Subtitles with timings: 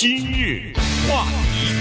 [0.00, 0.72] 今日
[1.06, 1.74] 话题，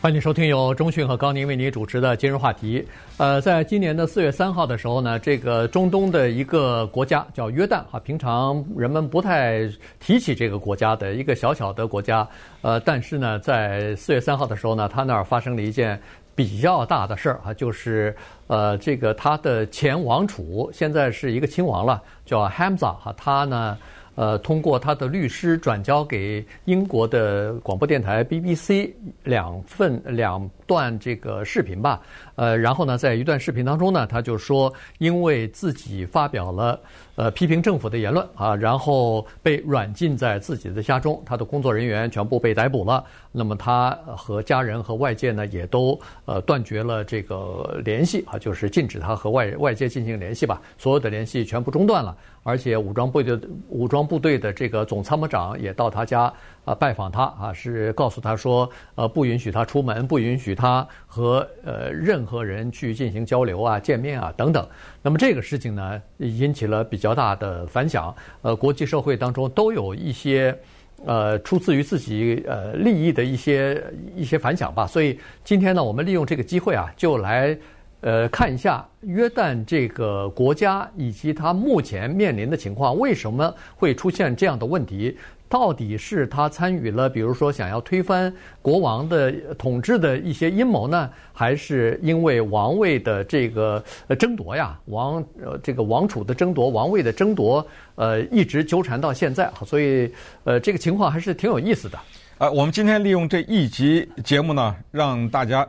[0.00, 2.82] 欢迎收听由中讯和高宁为您主持的今日话题。
[3.18, 9.68] 呃，在今年的四月三号的时候呢，这个中东的一个国家叫约旦哈，平常人们不太
[9.98, 12.26] 提起这个国家的一个小小的国家。
[12.62, 16.00] 呃，但是呢，在四月三号的时候呢，他那儿发生了一件
[16.34, 18.16] 比较大的事儿啊，就是
[18.46, 23.76] 呃，这个他的前王储现在是一个亲王了，叫 Hamza 哈，他呢。
[24.20, 28.90] 呃，通过他的律师转交给英国的广播电台 BBC
[29.24, 32.00] 两份两段这个视频吧。
[32.36, 36.78] 呃，然后呢，在一段视频当中呢，他就说，因为自己发表了
[37.16, 43.04] 呃批评政府的言论啊，然后被软禁在自己的家中，他的工作人员全部被逮捕了。
[43.32, 52.16] 那么他和家人和外界呢，也都呃断绝了这个联系啊，就是禁止他和外外界进行联系吧，所有的联系全部中断了。
[52.42, 56.32] 而且武装部队的武装部队的这个总参谋长也到他家
[56.64, 64.66] 啊拜访他啊，是告诉他说，呃，不允许他出门，不允许他和呃任何人去进行交流啊、见面啊等等。
[65.02, 68.14] 那么这个事情呢，引起了比较大的反响。
[68.42, 70.56] 呃，国际社会当中都有一些
[71.04, 73.82] 呃出自于自己呃利益的一些
[74.14, 74.86] 一些反响吧。
[74.86, 77.56] 所以今天呢，我们利用这个机会啊，就来。
[78.02, 85.18] 呃，看一下约旦这个国家以及它目前面临的情况，为什么会出现这样的问题？
[85.50, 93.84] 到底是他参与了，比如说想要推翻国王的统治的一些阴谋呢，还是因为王位的这个
[94.18, 99.50] 争夺呀，王呃这个王储的争夺，王位的争夺，呃，一直纠缠到现在？
[99.66, 100.10] 所以
[100.44, 101.98] 呃，这个情况还是挺有意思的。
[102.38, 105.68] 呃，我们今天利用这一集节目呢，让大家。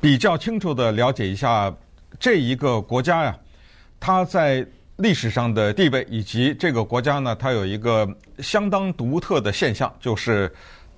[0.00, 1.72] 比较清楚地了解一下
[2.18, 3.38] 这一个国家呀，
[4.00, 10.52] 它在历史上的地位，以及这个国家呢，它有一个相当独特的现象，就是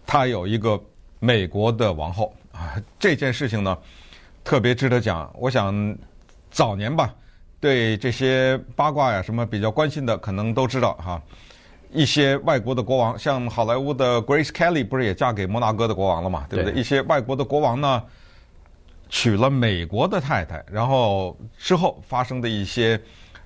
[0.07, 0.81] 它有一个
[1.21, 2.75] 美国的王后啊。
[2.99, 3.77] 这件事情呢，
[4.43, 5.31] 特别值得讲。
[5.39, 5.97] 我想
[6.51, 7.15] 早年吧，
[7.61, 11.23] 对这些八卦呀什么比较关心的，可能都知道哈。
[11.93, 16.45] 一些外国的国王，像好莱坞的 Grace Kelly，不是也嫁给摩纳哥的国王了嘛？
[16.51, 16.73] 对不对？
[16.73, 16.81] 对。
[16.81, 18.03] 一些外国的国王呢，
[19.09, 23.01] 娶了美国的太太，然后之后发生的一些，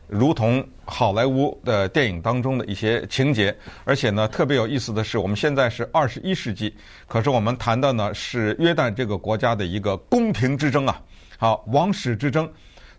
[0.08, 3.54] 如同好莱坞的电影当中的一些情节，
[3.84, 6.74] 而且呢，特别有意思的是，我们现在是二十一世纪，
[7.06, 11.00] 可是我们谈的呢是约旦这个国家的一个宫廷之争啊，
[11.36, 12.50] 好，王室之争，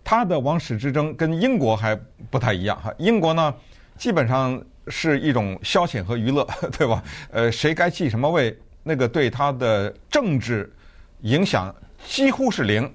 [0.03, 1.99] 它的王室之争跟英国还
[2.29, 3.53] 不太一样哈，英国呢
[3.97, 6.47] 基本上是一种消遣和娱乐，
[6.77, 7.03] 对吧？
[7.31, 10.71] 呃，谁该继什么位，那个对他的政治
[11.21, 11.75] 影响。
[12.07, 12.89] 几乎是零，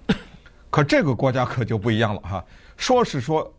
[0.71, 2.43] 可这个国家可就不一样了哈。
[2.79, 3.54] 说是说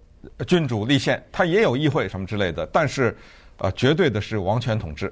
[0.47, 3.16] 君主立宪，他也有议会什么之类的，但是
[3.58, 5.12] 呃，绝对的是王权统治。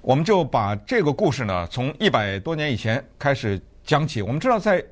[0.00, 4.22] 我们就把这个故事呢，从一百多年以前开始讲起。
[4.22, 4.84] 我们知道，在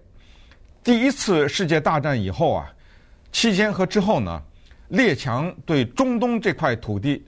[0.83, 2.73] 第一次世界大战以后啊，
[3.31, 4.43] 期间和之后呢，
[4.89, 7.25] 列强对中东这块土地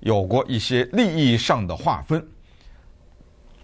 [0.00, 2.24] 有过一些利益上的划分，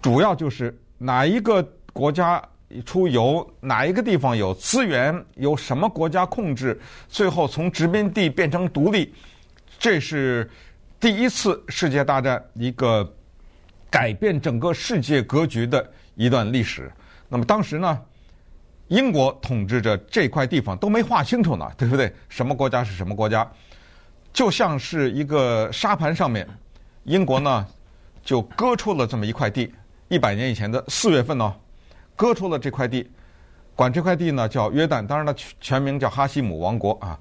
[0.03, 1.62] 主要就是哪一个
[1.93, 2.43] 国家。
[2.86, 9.12] 出由哪一个地方有资源，由什么国家控制，最后从殖民地变成独立，
[9.78, 10.48] 这是
[11.00, 13.12] 第一次世界大战一个
[13.91, 16.91] 改变整个世界格局的一段历史。
[17.28, 18.00] 那么当时呢，
[18.88, 22.12] 英国统治着这块地方都没划清楚呢，对不对？
[22.28, 23.50] 什么国家是什么国家？
[24.32, 26.47] 就像是一个沙盘上面，
[27.02, 27.66] 英国呢
[28.22, 29.72] 就割出了这么一块地。
[30.08, 31.52] 一百年以前的四月份呢。
[32.20, 33.10] 割出了这块地，
[33.75, 37.19] 管这块地呢叫约旦，当然了，全名叫哈希姆王国啊，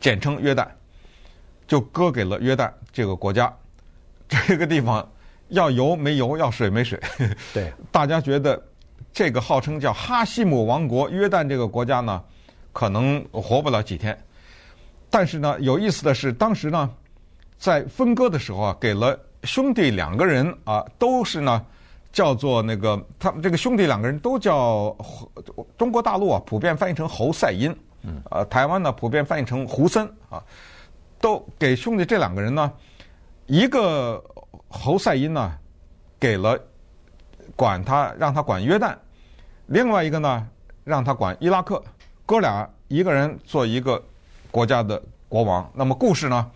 [0.00, 0.66] 简称约旦，
[1.68, 3.56] 就割给了约旦这个国家。
[4.26, 5.08] 这个地方
[5.50, 7.00] 要油没油，要水没水。
[7.52, 8.60] 对， 大家觉得
[9.12, 12.20] 这个号称叫哈希姆王国约旦这个国家呢，
[12.72, 14.18] 可能活不了几天。
[15.10, 16.90] 但是呢，有意思的是，当时呢，
[17.56, 21.64] 在分割的时候啊，给了兄弟两个人啊，都是呢。
[22.14, 24.96] 叫做那个，他们这个兄弟两个人都叫
[25.76, 30.40] 中国大陆啊，普遍翻译成侯赛因，嗯，呃，台湾呢普遍翻译成胡森啊，
[31.20, 32.72] 都给兄弟这两个人呢，
[33.46, 34.22] 一个
[34.68, 35.58] 侯赛因呢
[36.20, 36.56] 给了
[37.56, 38.94] 管他让他管约旦，
[39.66, 40.48] 另外一个呢
[40.84, 41.82] 让他管伊拉克，
[42.24, 44.00] 哥俩一个人做一个
[44.52, 45.68] 国家的国王。
[45.74, 46.48] 那么故事呢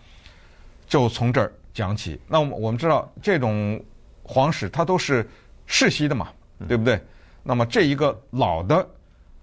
[0.87, 2.17] 就从这儿讲起。
[2.29, 3.77] 那么我们知道这种
[4.23, 5.29] 皇室它都是。
[5.71, 6.29] 世袭的嘛，
[6.67, 6.99] 对不对？
[7.43, 8.85] 那么这一个老的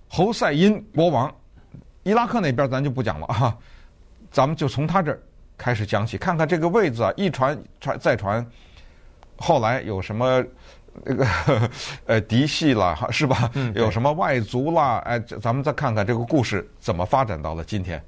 [0.08, 1.32] 侯赛因国王，
[2.02, 3.56] 伊拉克那边咱就不讲了啊，
[4.32, 5.20] 咱们就从他这儿
[5.56, 8.44] 开始讲起，看看这个位子啊，一传传再传，
[9.36, 10.44] 后来有什么
[11.04, 11.26] 那个
[12.06, 13.48] 呃 嫡系啦，是吧？
[13.54, 14.98] 嗯，有什么外族啦？
[15.06, 18.02] 哎，咱们再看看这个故事怎么发展到了今天。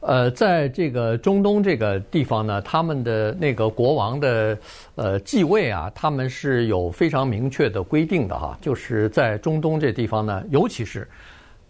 [0.00, 4.56] 呃，在这个中东这个地方呢，他们的那个国王的
[4.94, 11.06] 呃继位啊，他们是有非常明确的规定的哈，就是在中东这地方呢，尤其是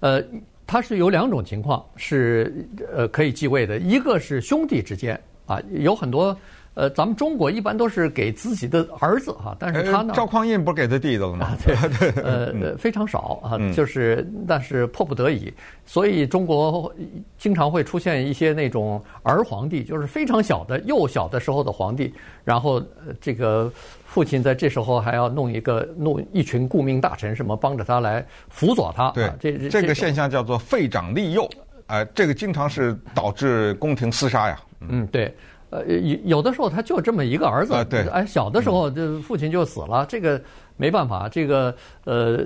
[0.01, 0.23] 呃，
[0.67, 6.37] 它是有两种情况是呃可以继位的，一个是兄弟之间啊，有很多。
[6.79, 11.51] 呃，咱们中国一般都是给自己的儿子哈，但是他呢，赵匡胤不是给他弟弟了吗？
[11.67, 11.75] 对，
[12.23, 15.53] 呃，非常少啊，就是但是迫不得已，
[15.85, 16.95] 所以中国
[17.37, 22.15] 经常会出现一些那种儿皇帝，就是非常小的幼小的时候的皇帝，
[22.45, 22.81] 然后
[23.21, 23.69] 这个
[24.07, 29.11] 父亲在这时候还要弄一个弄一群顾命大臣什么帮着他来辅佐他。
[29.11, 31.51] 对，这这个现象叫做废长立幼，
[31.89, 34.61] 哎，这个经常是导致宫廷厮杀呀。
[34.89, 35.35] 嗯，对。
[35.71, 40.41] 呃，有有的时候他就这么一个儿子，啊、对，哎，小的时候就父亲就死了，嗯、这个
[40.77, 41.75] 没办法，这个
[42.05, 42.39] 呃，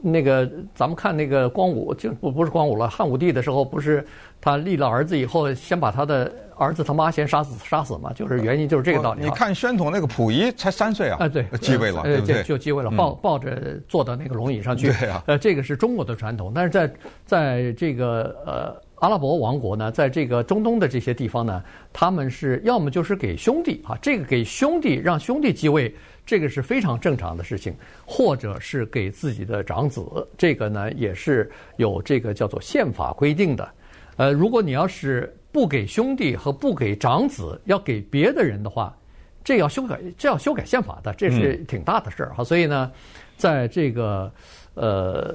[0.00, 4.06] 那个咱们看那个光武，就不不是光武了，汉武帝的时候不是
[4.40, 9.24] 他立了儿子以后，先把他的儿子他妈先杀死杀死嘛，就是原因就是这个道理。
[9.24, 16.94] 你看宣统那个溥仪才三岁啊，哎对，继位了，呃、对，就继位了，抱抱着坐到那个龙椅上去，对啊，呃，这个是中国的传统，但是在
[17.26, 18.83] 在这个呃。
[19.04, 21.62] 阿拉伯王国呢，在这个中东的这些地方呢，
[21.92, 27.74] 他们是要么就是给兄弟啊，这个给兄弟让兄弟继位，这个是非常正常的事情，
[28.06, 33.68] 或者是给自己的长子，这个呢也是有这个叫做宪法规定的。
[34.16, 38.96] 呃，如果你要是不给兄弟和不给长子，要给别的人的话，
[39.44, 42.42] 这要修改，这要修改宪法的，这是挺大的事儿哈。
[42.42, 42.90] 所以呢，
[43.36, 44.32] 在这个
[44.72, 45.34] 呃。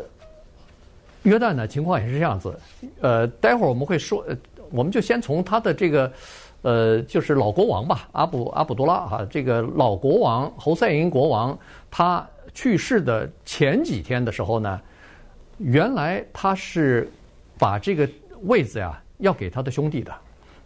[1.23, 2.57] 约旦呢，情况也是这样子，
[3.01, 4.23] 呃，待会儿我们会说，
[4.71, 6.11] 我们就先从他的这个，
[6.61, 11.57] 呃，就是老国王吧，阿卜阿卜杜拉哈，这个老国王侯赛因国王，
[11.91, 14.79] 他去世的前几天的时候呢，
[15.57, 17.11] 原来他是
[17.57, 18.07] 把这个
[18.43, 20.13] 位子呀要给他的兄弟的，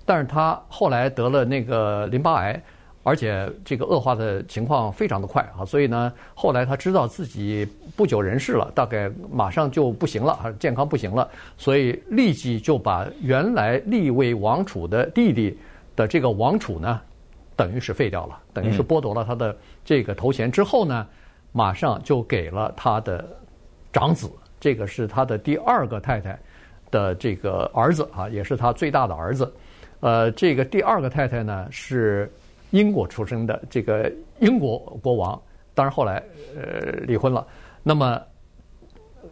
[0.06, 2.62] 但是他后来得了那个淋巴癌。
[3.04, 7.68] 而且这个恶化的情况非常的快啊，所以呢，后来他知道自己
[7.98, 15.58] 不久人世了，大概马上就不行了，健康不行了，所以立即就把原来立为王储的弟弟
[15.98, 17.02] 的这个王储呢，
[17.58, 19.54] 等于是废掉了，等于是剥夺了他的
[19.84, 21.06] 这个头衔之后呢，
[21.52, 23.28] 马上就给了他的
[23.92, 26.40] 长子，这个是他的第二个太太
[26.90, 29.54] 的这个儿子啊，也是他最大的儿子。
[30.00, 32.32] 呃，这个第二个太太呢是。
[32.74, 35.40] 英国出生的这个英国国王，
[35.76, 36.22] 当然后来
[36.56, 37.46] 呃离婚了。
[37.84, 38.20] 那么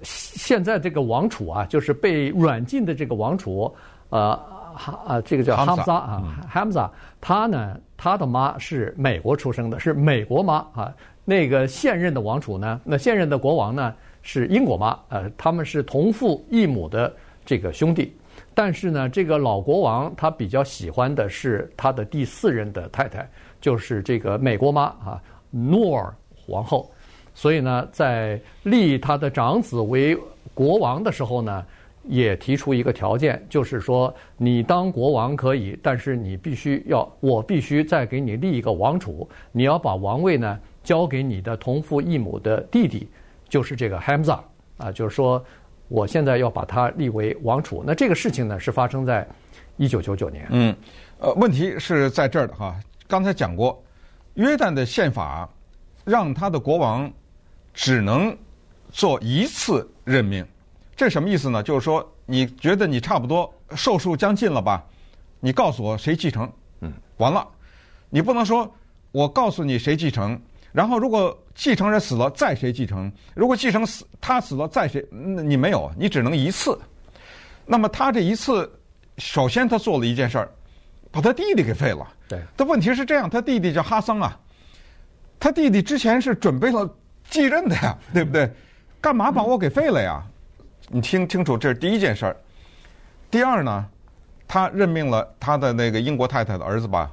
[0.04, 3.74] 现在这个王储啊，就是被软禁的这个王储，
[4.10, 4.40] 呃
[4.76, 10.94] 哈啊，这个叫哈姆萨啊，哈姆萨，他呢，他的妈是美国出生的，是美国妈啊。
[11.26, 17.12] 那个现任的王储呢，那现任的国王呢是英国妈，呃，他们是同父异母的
[17.44, 18.14] 这个兄弟。
[18.54, 23.28] 但是呢，这个老国王他比较喜欢的是他的第四任的太太，
[23.62, 26.92] 就是这个美国妈啊，诺尔皇后。
[27.34, 30.18] 所以呢，在立他的长子为
[30.54, 31.66] 国王的时候呢，
[32.04, 43.08] 也提出一个条件，就是说你当国王可以，但是你必须要，我必须再给你立一个王储，你要把王位呢交给你的同父异母的弟弟，
[43.48, 44.40] 就是这个 Hamza
[44.78, 45.42] 啊，就是说。
[45.92, 49.28] 我现在要把他立为王储，那这个事情呢是发生在
[49.76, 50.48] 一九九九年。
[50.50, 50.74] 嗯，
[51.20, 52.74] 呃，问题是在这儿的哈。
[53.10, 53.84] 刚才讲过，
[54.36, 55.50] 约旦的宪法
[56.06, 57.12] 让他的国王
[57.74, 58.34] 只能
[58.90, 60.48] 做一次任命，
[60.96, 61.62] 这什么意思呢？
[61.62, 64.82] 就是说，你觉得你差不多寿数将近了吧？
[65.42, 66.50] 你告诉我谁继承？
[66.80, 67.46] 嗯，完了，
[68.10, 68.74] 你不能说
[69.12, 70.42] 我告诉你谁继承。
[70.72, 73.12] 然后，如果继承人死了，再谁继承？
[73.34, 75.06] 如果继承死，他死了，再谁？
[75.12, 76.80] 你没有，你只能一次。
[77.66, 78.72] 那么他这一次，
[79.18, 80.50] 首先他做了一件事儿，
[81.12, 82.08] 把他弟弟给废了。
[82.28, 82.40] 对。
[82.56, 84.40] 但问题是这样，他弟弟叫哈桑啊，
[85.40, 86.90] 他弟弟之前是准备了
[87.30, 88.50] 继任的呀，对不对？
[89.02, 90.24] 干嘛把我给废了呀？
[90.88, 92.38] 你听清楚，这是第一件事儿。
[93.30, 93.86] 第二呢，
[94.48, 97.12] 他任命了他的那个英国太太的儿子吧，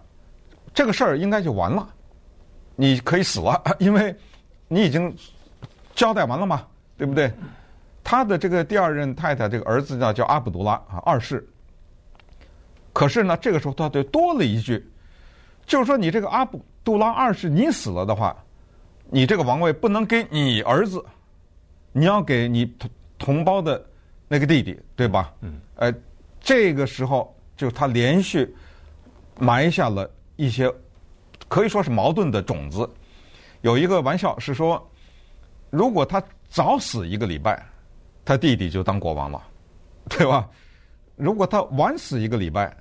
[0.73, 1.89] 这个事儿应该就完了。
[2.81, 4.15] 你可以死了， 因为
[4.69, 5.13] 你已经
[5.97, 6.65] 交代完了嘛，
[6.97, 7.33] 对不对？
[8.05, 11.45] 他的这个第二任太太这个儿子呢叫阿卜杜拉啊二世。
[12.93, 14.89] 可是呢，这个时候他就多了一句，
[15.67, 18.37] 就是说你这个阿卜杜拉二世你死了的话，
[19.11, 21.05] 你这个王位不能给你儿子，
[21.91, 23.85] 你要给你同同胞的
[24.29, 25.35] 那个弟弟，对吧？
[25.41, 25.61] 嗯。
[25.75, 25.93] 呃，
[26.41, 28.55] 这个时候就他连续
[29.39, 30.73] 埋下了一些
[31.49, 32.89] 可以说是矛盾的种子。
[33.63, 34.89] 有一个玩笑是说，
[35.71, 37.61] 如果他早死一个礼拜，
[38.25, 39.43] 他弟弟就当国王了，
[40.09, 40.49] 对吧？
[41.17, 42.77] 如果他晚死一个礼拜，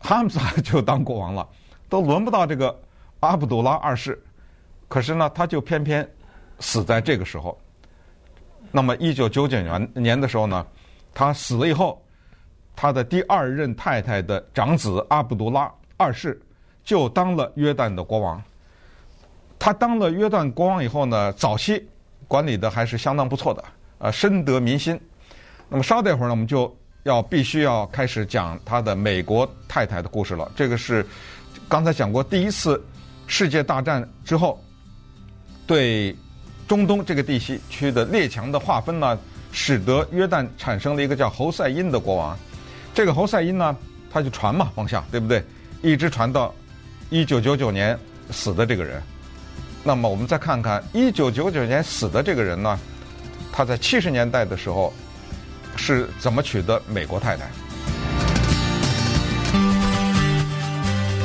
[0.00, 1.48] 哈姆萨就当国王了，
[1.88, 2.76] 都轮不到这个
[3.20, 4.20] 阿卜杜拉二世。
[4.88, 6.08] 可是呢，他就偏偏
[6.58, 7.56] 死在这个时候。
[8.72, 10.66] 那么，一九九九年年的时候呢，
[11.14, 12.02] 他死了以后，
[12.74, 16.40] 他的第二任太太的长子阿卜杜拉二世
[16.88, 18.42] 就当了约旦的国王。
[19.58, 21.86] 他当了约旦国王以后呢，早期
[22.26, 23.62] 管理的还是相当不错的，
[23.98, 24.98] 呃，深得民心。
[25.68, 30.50] 那么稍待会儿呢，我们就要必须要开始讲他的美国太太的故事了。
[30.56, 31.04] 这个是
[31.68, 32.82] 刚才讲过，第一次
[33.26, 34.58] 世界大战之后，
[35.66, 36.16] 对
[36.66, 39.18] 中东这个地区区的列强的划分呢，
[39.52, 42.34] 使得约旦产生了一个叫侯赛因的国王。
[42.94, 43.76] 这个侯赛因呢，
[44.10, 45.44] 他就传嘛，往下，对不对？
[45.82, 46.52] 一直传到
[47.10, 47.98] 一九九九年
[48.30, 49.02] 死的这个人。
[49.82, 52.78] 那么我们再看看一九九九年死的这个人呢，
[53.50, 54.92] 他在七十年代的时候
[55.74, 57.46] 是怎么娶的美国太太？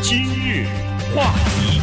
[0.01, 0.65] 今日
[1.13, 1.81] 话题，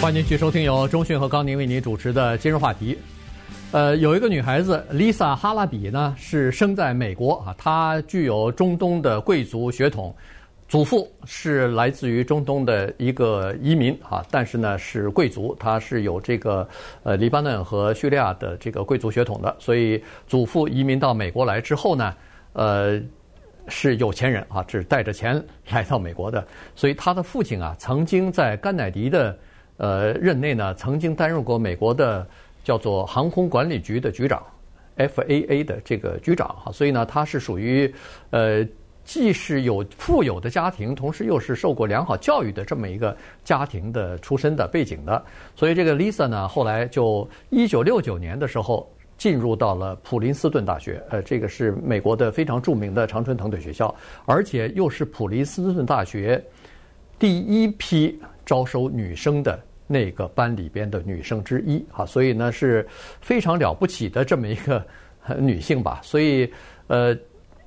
[0.00, 2.98] 欢迎继续收听由中讯和高宁为您主持的今日话题。
[3.70, 10.12] 呃，有一个女孩子 Lisa 哈拉比呢，是生在美国啊，她具有中东的贵族血统。
[10.66, 16.66] 祖父是来自于中东的一个移民啊，但是呢是贵族，他是有这个
[17.02, 22.14] 呃黎巴嫩和叙利亚的这个贵族血统的，所以祖父移民到美国来之后呢，
[22.54, 23.00] 呃
[23.68, 25.40] 是有钱人啊，是带着钱
[25.70, 26.44] 来到美国的，
[26.74, 29.38] 所以他的父亲啊曾经在甘乃迪的
[29.76, 32.26] 呃任内呢，曾经担任过美国的
[32.64, 34.42] 叫做航空管理局的局长
[34.96, 37.94] ，FAA 的这个局长哈，所以呢他是属于
[38.30, 38.66] 呃。
[39.04, 45.22] 既是有富有的家庭，同时又是受过良好教育的这么一个家庭的出身的背景的，
[45.54, 53.94] 所以这个 Lisa 呢，后来就一九六九年的时候进入到了普林斯顿大学，呃，这个是美国的非常著名的常春藤的学校，
[54.24, 56.42] 而且又是普林斯顿大学
[57.18, 62.86] 第一批招收女生的那个班里边的女生之一啊，所以呢是
[63.20, 64.84] 非常了不起的这么一个
[65.38, 66.50] 女性吧，所以
[66.86, 67.14] 呃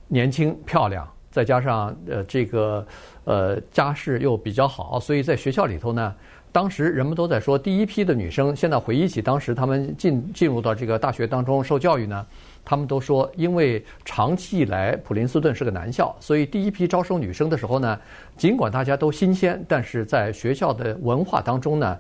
[0.08, 1.08] 年轻漂亮。
[1.38, 2.84] 再加上呃这个
[3.26, 6.12] 呃家世又比较好，所以在学校里头呢，
[6.52, 12.26] 当时人们都在说，第一批的女生，现在回忆起当时她们进进入到这个大学当中受教育呢，
[12.66, 18.00] 他们都说，因为长期以来普林斯顿是个男校，所以第一批招收女生的时候呢，
[18.36, 21.96] 尽管大家都新鲜，但是在学校的文化当中呢，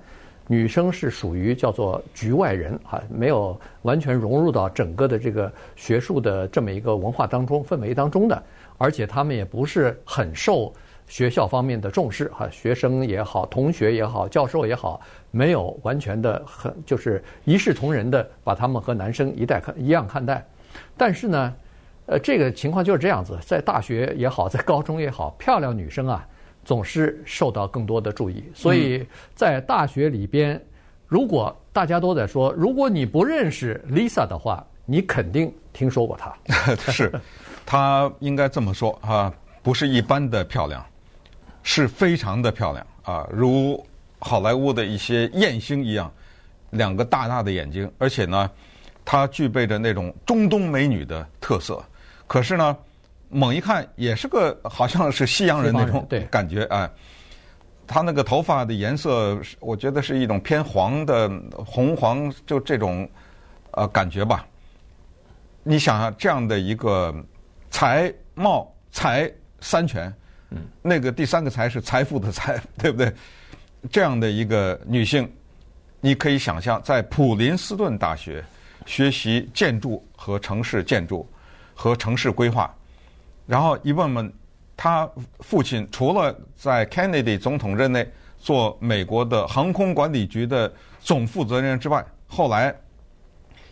[0.47, 8.41] 女生是属于叫做局外人啊，没有完全融入到整个的这个学术的这么一个文化当中氛围当中的。
[8.77, 10.73] 而且他们也不是很受
[11.07, 14.99] 学校方面的重视哈，学生也好，同学也好，教授也好，
[15.31, 20.45] 没有完全的很就是一视同仁的把他们和男生一代看一样看待。
[20.97, 21.53] 但是呢，
[22.07, 26.27] 呃，这个情况就是这样子，在大学也好，在高中也好，漂亮女生啊
[26.65, 28.43] 总是受到更多的注意。
[28.53, 30.61] 所以在大学里边，
[31.07, 36.35] 如果大家都在说，如果你不认识 Lisa 的话，你肯定听说过她。
[36.91, 37.09] 是。
[37.69, 39.31] 她应该这么说啊，
[39.61, 40.81] 不是一般的漂亮，
[41.63, 43.85] 是非常的漂亮啊，如
[44.19, 46.09] 好莱坞的一些艳星一样，
[46.69, 48.49] 两个大大的眼睛，而且呢，
[49.03, 51.83] 她具备着那种中东美女的特色。
[52.25, 52.77] 可是呢，
[53.27, 56.89] 猛一看也是个好像是西洋人那种感觉啊。
[57.85, 61.29] 她那个头发的颜色，我觉得是一种偏黄的
[61.65, 63.05] 红黄，就这种
[63.71, 64.47] 呃感觉吧。
[65.63, 67.13] 你想想这样的一个。
[67.69, 70.13] 财贸财三全，
[70.49, 73.13] 嗯，那个第三个财是财富的财， 对不对？
[73.91, 75.31] 这样的一个女性，
[76.01, 78.43] 你可以想象，在普林斯顿大学
[78.85, 81.27] 学习建筑和城市建筑
[81.75, 82.73] 和城市规划，
[83.45, 84.33] 然后一问问
[84.75, 85.09] 她
[85.39, 92.75] 父亲，除了在 Kennedy 总统任内做美国的航空管理局的总负责人之外，后来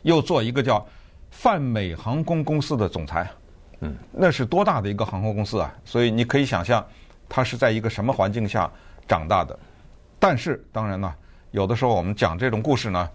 [0.04, 0.86] 又做一个叫
[1.32, 3.28] 泛美航空公司的总裁。
[3.82, 5.74] 嗯，那是多大的一个航空公司啊！
[5.84, 6.86] 所以你可以想象，
[7.28, 8.72] 他是在一个什么环境下
[9.08, 9.58] 长大的。
[10.18, 11.14] 但是当然呢，
[11.52, 13.10] 有的时候我们讲这种故事呢，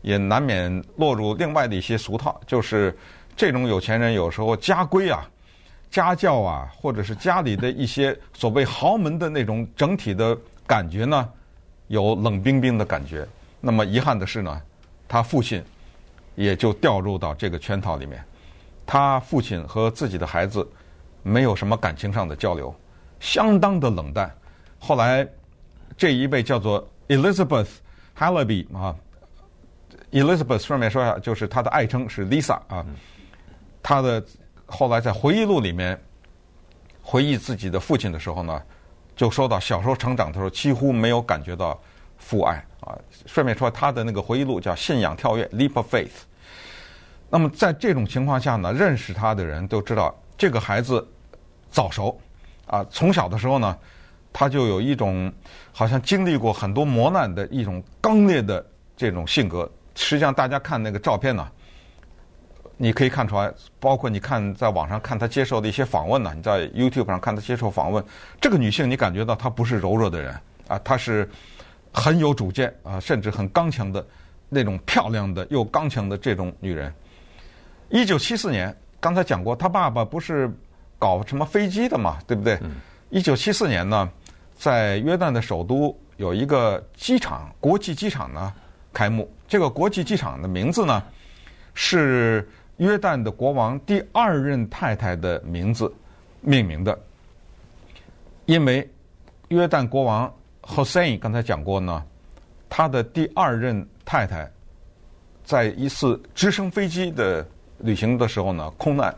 [0.00, 2.96] 也难免落入另外的一些俗套，就是
[3.36, 5.28] 这种有钱人有时候家规啊、
[5.90, 11.28] 家教啊，或者是家里的一些所谓豪门的那种整体的感觉呢，
[11.88, 13.26] 有冷冰冰的感觉。
[13.60, 14.62] 那么遗憾的是呢，
[15.06, 15.62] 他父亲
[16.34, 18.24] 也就掉入到这个圈套里面。
[18.86, 20.66] 他父亲和自己的孩子
[21.22, 22.72] 没有什么感情上的交流，
[23.18, 24.32] 相当的冷淡。
[24.78, 25.26] 后来
[25.96, 27.68] 这一位叫做 Elizabeth
[28.16, 28.94] Hallaby 啊
[30.12, 32.86] ，Elizabeth 顺便说一下，就是她的爱称是 Lisa 啊。
[33.82, 34.24] 她的
[34.66, 36.00] 后来在回忆录里面
[37.02, 38.62] 回忆自己的父亲的时候呢，
[39.16, 41.80] 就说到小时候成长的时候几乎没有感觉到
[42.18, 42.96] 父爱啊。
[43.26, 46.10] 顺便说，他的那个回忆录叫《信仰跳跃》（Leap of Faith）。
[47.28, 51.06] 那么在这种情况下呢，认识他的人都知道这个孩子
[51.70, 52.18] 早熟
[52.66, 53.76] 啊，从小的时候呢，
[54.32, 55.32] 他就有一种
[55.72, 58.64] 好像经历过很多磨难的一种刚烈的
[58.96, 59.70] 这种性格。
[59.94, 61.48] 实际上，大家看那个照片呢，
[62.76, 68.04] 你可以看出来，包括你看在网上看他接受的一些访问呢，你在 YouTube 上看他接受访问，
[68.40, 71.28] 这个女性你感觉到她不是柔弱的人啊，她是
[71.92, 74.06] 很有主见啊，甚至很刚强的
[74.48, 76.94] 那种漂亮的又刚强的这种女人。
[77.88, 80.50] 一九七四年，刚才讲过，他爸爸不是
[80.98, 82.58] 搞什么飞机的嘛，对不对？
[83.10, 84.10] 一九七四年呢，
[84.58, 88.52] 在约旦的首都有一个机场，国际机场呢
[88.92, 89.30] 开幕。
[89.46, 91.02] 这个国际机场的名字呢，
[91.74, 92.46] 是
[92.78, 95.92] 约旦的国王第二任太太的名字
[96.40, 96.98] 命名的。
[98.46, 98.88] 因为
[99.48, 102.04] 约旦国王 Hossein 刚才讲过呢，
[102.68, 104.50] 他的第二任太太
[105.44, 107.46] 在一次直升飞机的
[107.78, 109.14] 旅行的时候呢，空难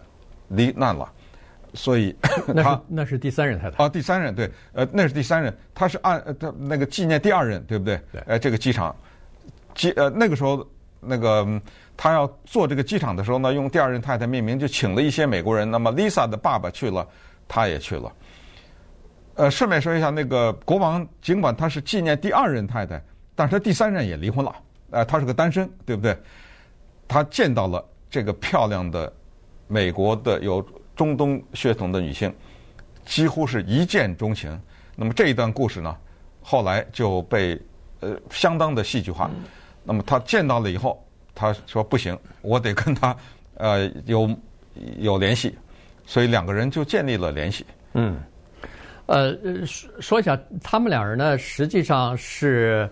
[0.48, 1.10] 罹难了，
[1.74, 2.14] 所以
[2.56, 8.00] 他 那是第三任太太啊，第三任对，呃，那是第三任，他是按他那个纪念第二任，对不对？
[8.12, 8.22] 对。
[8.26, 8.94] 呃，这个机场，
[9.74, 10.66] 机呃那个时候
[11.00, 11.46] 那个
[11.96, 15.70] 他要做这个机场的时候呢，用第二任太太命名，就请了一些美国人。
[15.70, 17.06] 那么 Lisa 的爸爸去了，
[17.46, 18.12] 他也去了。
[19.34, 23.00] 呃，顺便说一下，那个国王尽管他是纪念第二任太太，
[23.36, 24.52] 但是他第三任也离婚了，
[24.90, 26.16] 呃，他是个单身，对不对？
[27.06, 27.84] 他见到了。
[28.10, 29.12] 这个漂亮的
[29.66, 32.34] 美国的有中东血统的女性，
[33.04, 34.58] 几乎是一见钟情。
[34.96, 35.96] 那么这一段故事呢，
[36.42, 37.60] 后来就被
[38.00, 39.30] 呃相当的戏剧化。
[39.84, 43.16] 那么他见到了以后，他说不行，我得跟他
[43.54, 44.30] 呃有
[44.98, 45.56] 有联系，
[46.06, 47.64] 所以两个人就建立了联系。
[47.92, 48.20] 嗯，
[49.06, 52.88] 呃，说说一下，他们两人呢，实际上是。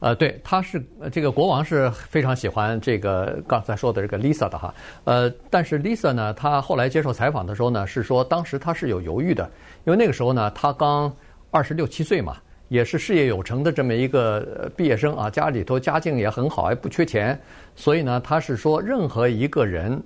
[0.00, 0.80] 呃，对，他是
[1.10, 9.50] 这个国王是非常喜欢这个刚才说的这个 Lisa 的哈，呃，但是 Lisa 呢，他后来接受采访的时候呢，是说当时他是有犹豫的，
[9.84, 11.12] 因为那个时候呢，他刚
[11.50, 12.36] 二十六七岁嘛，
[12.68, 17.36] 也是事业有成的这么一个毕业生啊，家里头家境也很好，也不缺钱，
[17.74, 20.00] 所以呢，他是说任何一个人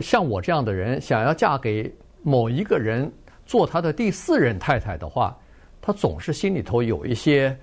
[0.00, 3.12] 像我这样的人想要嫁给某一个人
[3.44, 5.36] 做他的第四任太太的话，
[5.82, 7.54] 他总是心里头有一些。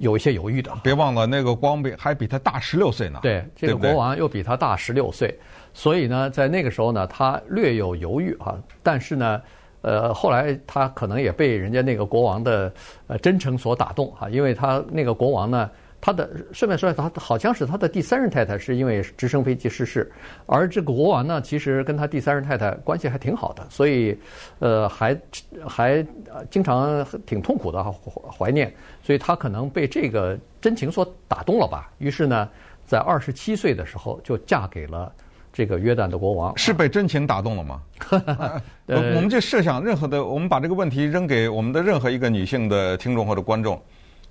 [0.00, 3.20] 有一些犹豫的，别忘了那个光比还比他大十六岁呢。
[3.22, 5.32] 对，这个国王又比他大十六岁，
[5.72, 8.58] 所以呢，在那个时候呢，他略有犹豫啊。
[8.82, 9.40] 但是呢，
[9.82, 12.72] 呃，后来他可能也被人家那个国王的
[13.06, 15.70] 呃真诚所打动啊，因为他那个国王呢。
[16.00, 20.10] 他的顺便说一下，他好像是他的第三任太太是因为直升飞机失事，
[20.46, 24.18] 而这个国王呢，其实跟他第三任太太关系还挺好的，所以，
[24.60, 25.20] 呃，还
[25.66, 26.06] 还
[26.50, 31.90] 经常挺痛苦的怀念，所以他可能被这个真情所打动了吧。
[31.98, 32.48] 于是呢，
[32.86, 35.12] 在二十七岁的时候就嫁给了
[35.52, 36.56] 这个约旦的国王。
[36.56, 37.82] 是被真情打动了吗？
[38.88, 43.78] 我们就设想任何的，我们把这个问题扔给我们的任何一个女性的听众或者观众，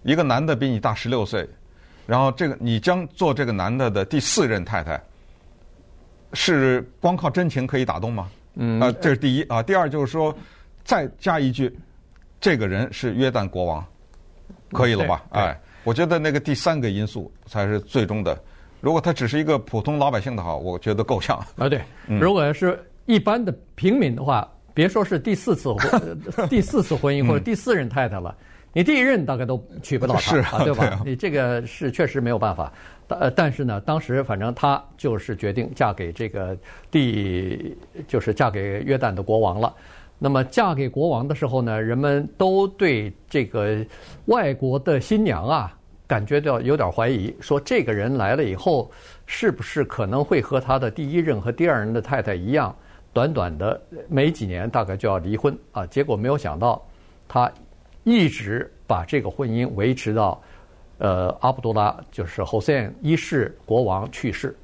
[0.02, 1.48] 一个男的比你大十六岁。
[2.10, 5.00] 然后这个你将做这个男的的第四任太太，
[6.34, 8.28] 是光靠真情可以打动吗？
[8.56, 9.62] 嗯，啊，这是第一啊。
[9.62, 10.36] 第二就是说，
[10.84, 11.72] 再加一句，
[12.41, 13.86] 这个人是约旦国王，
[14.72, 15.24] 可以了吧？
[15.34, 18.36] 哎，我觉得那个第三个因素才是最终的。
[18.82, 21.38] 如果他只是一个普通老百姓的话，我觉得够呛。
[21.58, 26.19] 啊，对，如果是一般的平民的话，别说是第四次婚，
[26.50, 28.36] 第四次婚姻或者第四任太太了。
[28.72, 30.86] 你第一任大概都娶不到她，啊，对吧？
[30.86, 32.72] 对啊，你这个是确实没有办法。
[33.08, 36.56] 呃，但是呢，当时反正她就是决定嫁给这个
[36.92, 37.76] 第，
[38.08, 39.74] 就是嫁给约旦的国王了。
[40.20, 43.84] 那么嫁给国王的时候呢，人们都对这个
[44.26, 48.92] 外国的新娘啊，感觉到有点怀疑，说这个人来了以后，
[49.26, 52.76] 是不是可能会和他的第一任和第二任的太太一样，
[53.12, 55.84] 短短的没几年，大概就要离婚啊？
[55.88, 56.80] 结果没有想到，
[57.28, 57.52] 他。
[58.04, 60.42] 一直把这个婚姻维持到，
[60.98, 64.56] 呃，阿卜杜拉就是侯赛因一世国王去世，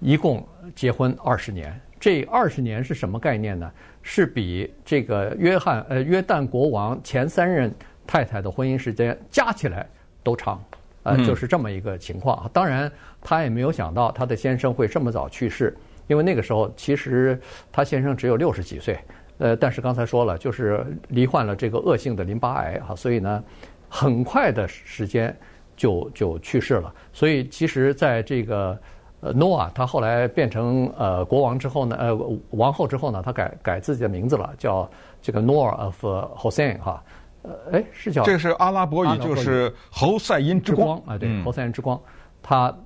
[0.00, 1.78] 一共结婚二十年。
[2.00, 3.70] 这二十年是什么概念呢？
[4.02, 7.74] 是比这个约翰呃约旦国王前三任
[8.06, 9.86] 太太的婚姻时间加起来
[10.22, 10.62] 都长，
[11.02, 12.48] 呃，就是这么一个情况。
[12.52, 17.38] 当然，他也没有想到他的先生会这么早去世，因为那个时候其实
[17.72, 18.98] 他先生只有六十几岁。
[19.38, 23.42] 呃，但是刚才说了，就是罹患了这个恶性的淋巴癌哈，所以呢，
[23.88, 25.34] 很快的时间
[25.76, 26.92] 就就去世了。
[27.12, 28.76] 所以其实在这个
[29.20, 34.90] 呃诺瓦他后来变成呃国王之后呢，呃王后之后呢，他改改自己的名字了，叫
[35.22, 36.04] 这个 Noor of
[36.36, 37.04] Hossein 哈，
[37.42, 42.00] 呃，哎是叫这个是阿拉伯语，就是侯赛因之光啊，对，侯赛因之光，
[42.42, 42.76] 他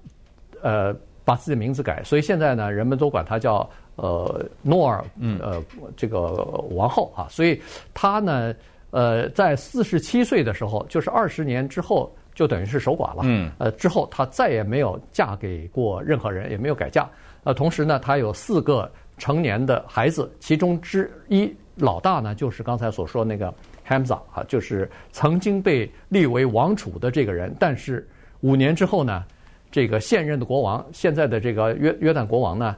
[0.60, 3.66] 呃把自己的名字改，所以现在呢，人们都管他叫。
[4.02, 5.04] 呃，诺尔，
[5.40, 5.62] 呃，
[5.96, 6.32] 这个
[6.72, 7.62] 王后啊，所以
[7.94, 8.52] 她呢，
[8.90, 13.22] 呃，在四十七岁的时候，就是二十年之后，就等于是守寡了。
[13.22, 13.48] 嗯。
[13.58, 17.08] 呃，之后她再也没有嫁给过任何人，也没有改嫁。
[17.44, 23.54] 呃，同时呢，她有四个成年的孩子，其中之一老大呢，就是刚才所说那个
[23.86, 27.54] Hamza 啊，就是曾经被立为王储的这个人。
[27.56, 28.04] 但是
[28.40, 29.24] 五年之后呢，
[29.70, 32.74] 这个现任的国王，现在的这个约约旦国王呢。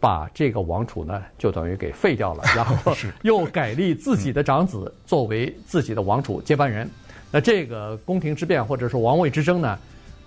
[0.00, 6.88] 把这个王储呢，就等于给废掉了，然后 又改立自己的长子作为自己的王储接班人。
[7.30, 9.78] 那这个宫廷之变或者说王位之争呢，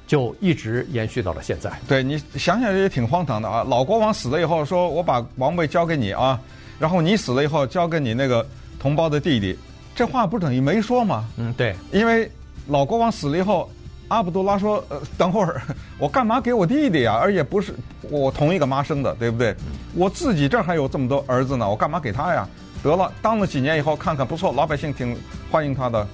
[0.06, 1.72] 就一直延续到了现在。
[1.88, 3.64] 对，你想想也挺荒唐的啊！
[3.68, 6.40] 老国王死了以后，说我把王位交给你啊，
[6.80, 8.46] 然后你死了以后交给你那个
[8.80, 9.58] 同胞的弟弟，
[9.96, 11.28] 这话不等于没说吗？
[11.38, 12.30] 嗯，对，因为
[12.68, 13.70] 老国王死了以后。
[14.12, 15.62] 阿卜杜拉说：“呃，等会儿，
[15.98, 17.16] 我干嘛给我弟弟啊？
[17.16, 19.56] 而且不是我同一个妈生的，对不对？
[19.96, 22.46] 我自己这儿还有这么多儿子呢，我干嘛给他呀？
[22.84, 25.16] 得了，当了几年以后，看看不错，老百姓挺
[25.50, 26.06] 欢迎他的，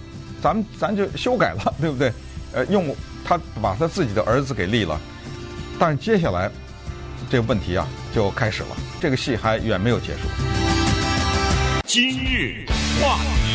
[0.43, 2.13] 咱们咱就修改了，对不对？
[2.53, 4.99] 呃，用他把他自己的儿子给立了，
[5.79, 6.51] 但是接下来
[7.31, 10.29] 这个问题啊就开始了，这个戏还远没有结束。
[11.87, 12.63] 今日
[13.01, 13.46] 话题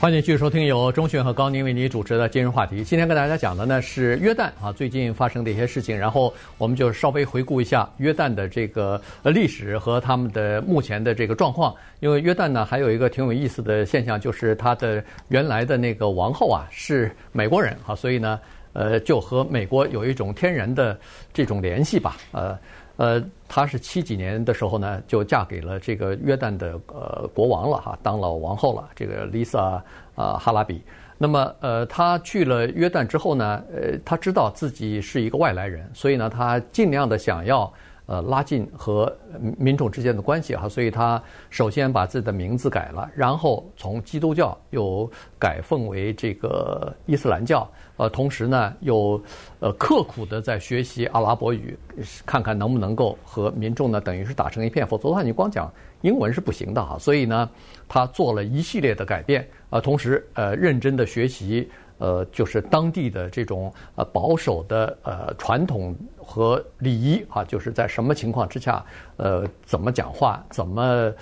[0.00, 2.82] 欢迎继续收听由中讯和高宁为你主持的今日话题。
[2.82, 11.74] 今天跟大家讲的呢是约旦啊最近发生的一些事情，然后我们就稍微回顾一下约旦的这个呃历史和他们的目前的这个状况。
[12.00, 18.40] 因为约旦呢还有一个挺有意思的现象，就是他的原来的那个王后啊是美国人啊，所以呢
[18.72, 20.98] 呃就和美国有一种天然的
[21.30, 22.58] 这种联系吧，呃。
[23.00, 28.86] 呃，她是七几年的时候呢，就嫁给了这个约旦的呃国王了哈，当了王后了。
[28.94, 29.82] 这个丽莎
[30.14, 30.82] 啊哈拉比。
[31.16, 37.72] 那么呃，她去了约旦之后呢，呃，她知道自己是一个外来人，所以呢，她尽量的想要
[38.04, 39.10] 呃拉近和
[39.56, 47.66] 民众之间的关系哈，所以她首先把自己的名字改了，然后从基督教又改奉为这个伊斯兰教。
[48.00, 49.22] 呃，同时呢，又
[49.58, 51.76] 呃刻苦的在学习阿拉伯语，
[52.24, 54.86] 看看能不能够和民众呢，等于是打成一片。
[54.86, 56.96] 否则的话，你光讲英文是不行的哈。
[56.98, 57.50] 所以呢，
[57.86, 61.68] 他做了一系列的改变啊，同时呃认真的学习。
[61.98, 65.94] 呃，就是当地的这种呃保守的呃传统
[66.30, 68.84] 和礼仪啊，就是在什么情况之下，
[69.16, 71.12] 呃，怎么讲话，怎么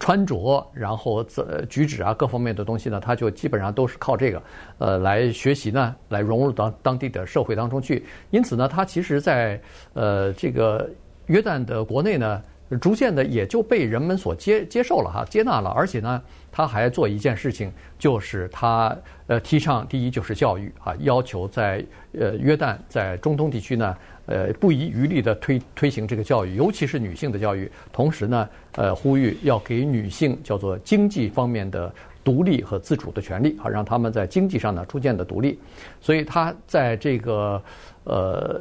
[0.00, 4.42] 穿着，然后怎举止啊，各方面的东西呢，他就基本上都是靠这个
[4.78, 8.04] 呃来学习呢，来融入到当地的社会当中去。
[8.30, 9.60] 因此呢，他其实在
[9.92, 10.90] 呃这个
[11.26, 12.42] 约旦的国内呢，
[12.80, 16.20] 逐渐的也就被人们所接接受了哈，接纳了，而且呢。
[16.56, 21.84] 他还做一件事情，就是他呃提倡第一就是教育啊，要求在
[22.18, 23.94] 呃约旦在中东地区呢，
[24.26, 27.70] 呃不遗余力地推推行这个教育，尤其是女性的教育。
[27.92, 35.58] 同时呢，呃呼吁要给女性叫做经济方面的独立和自主的权利啊，让他们在经济上呢逐渐的独立。
[36.00, 37.62] 所以他在这个
[38.04, 38.60] 呃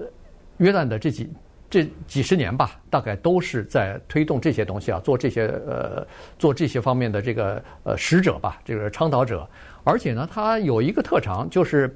[0.58, 1.30] 约旦的这几。
[1.67, 6.08] 这几十年吧，大概都是在推动这些东西啊，做这些呃，
[6.39, 9.45] 做这些方面的这个呃使者吧，这个倡导者。
[9.84, 11.93] 而且呢，他有一个特长，就是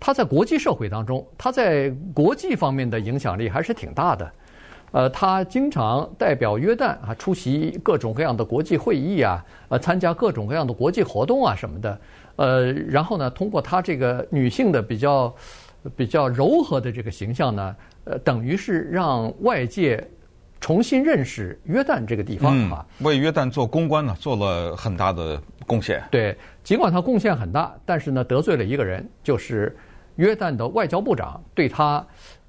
[0.00, 4.32] 他在国际社会当中，他在国际方面的影响力还是挺大的。
[4.92, 12.00] 呃，他经常代表约旦啊，出席各种各样的国际会议啊，呃，参加各种各样的国际活动啊什么的。
[12.34, 15.32] 呃，然后呢，通过他这个女性的比较
[15.94, 17.76] 比较柔和的这个形象呢。
[18.04, 20.02] 呃，等于是让外界
[20.58, 26.02] 重新认识约旦这个地方啊，嗯，为约旦做公关呢，做了很大的贡献。
[26.10, 29.76] 对，尽管他贡献很大，但是呢，得罪了一个人，就是
[30.20, 32.06] 约旦的外交部长，对他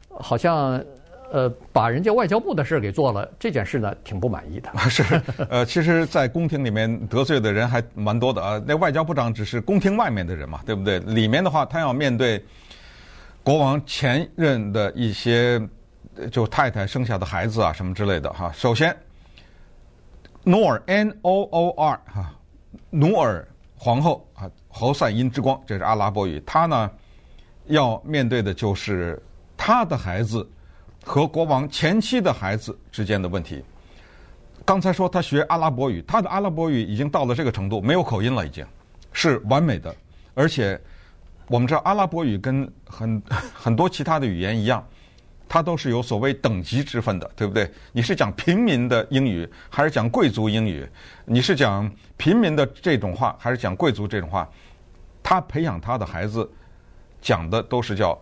[0.10, 0.84] 好像
[1.32, 4.70] 呃，把人家外交部的事给做了，这件事呢，挺不满意的。
[4.90, 8.62] 是，呃，其实，在宫廷里面得罪的人还蛮多的啊。
[8.68, 11.00] 那外交部长只是宫廷外面的人嘛，对不对？
[11.00, 12.44] 里面的话，他要面对。
[13.44, 15.60] 国王前任的一些
[16.32, 18.52] 就太太生下的孩子啊，什么之类的哈。
[18.54, 18.96] 首先
[20.46, 22.32] ，Noor N O O R 哈，
[22.92, 23.44] 努尔
[23.76, 26.40] 皇后啊，侯赛因之光，这是阿拉伯语。
[26.46, 26.92] 他呢
[27.68, 29.22] 要面对的就是
[29.56, 30.48] 他的孩子
[31.04, 33.64] 和国王前妻的孩子之间的问题。
[34.64, 38.66] 刚才说他学阿拉伯语，他的阿拉伯语已经到了这个程度，没有口音了，已经
[39.12, 39.94] 是完美的。
[40.34, 40.80] 而且
[41.48, 43.22] 我们知道阿拉伯语跟很
[43.54, 44.86] 很多其他的语言一样，
[45.50, 47.70] 它都是有所谓等级之分的，对不对？
[47.92, 50.88] 你是讲平民的英语，还是讲贵族英语？
[51.26, 54.48] 你是讲平民的这种话，还是讲贵族这种话？
[55.24, 56.50] 他培养他的孩子
[57.22, 58.20] 讲的都是叫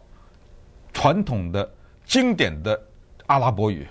[0.94, 1.70] 传统的
[2.06, 2.80] 经典的
[3.28, 3.88] 阿拉伯语。